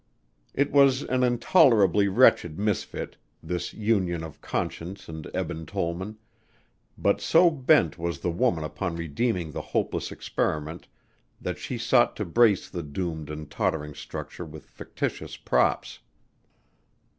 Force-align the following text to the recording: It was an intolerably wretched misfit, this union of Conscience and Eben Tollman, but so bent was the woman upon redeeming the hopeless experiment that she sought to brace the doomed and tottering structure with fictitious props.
It 0.55 0.71
was 0.71 1.03
an 1.03 1.21
intolerably 1.23 2.07
wretched 2.07 2.57
misfit, 2.57 3.17
this 3.43 3.71
union 3.71 4.23
of 4.23 4.41
Conscience 4.41 5.07
and 5.07 5.29
Eben 5.31 5.63
Tollman, 5.67 6.17
but 6.97 7.21
so 7.21 7.51
bent 7.51 7.99
was 7.99 8.19
the 8.21 8.31
woman 8.31 8.63
upon 8.63 8.95
redeeming 8.95 9.51
the 9.51 9.61
hopeless 9.61 10.11
experiment 10.11 10.87
that 11.39 11.59
she 11.59 11.77
sought 11.77 12.15
to 12.15 12.25
brace 12.25 12.67
the 12.67 12.81
doomed 12.81 13.29
and 13.29 13.51
tottering 13.51 13.93
structure 13.93 14.43
with 14.43 14.65
fictitious 14.65 15.37
props. 15.37 15.99